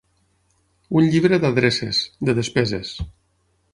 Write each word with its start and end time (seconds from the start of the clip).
Un 1.01 1.09
llibre 1.15 1.39
d'adreces, 1.43 1.99
de 2.31 2.39
despeses. 2.41 2.95